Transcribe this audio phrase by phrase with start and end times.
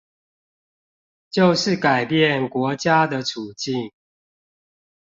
[1.29, 3.91] 就是改變國家的處境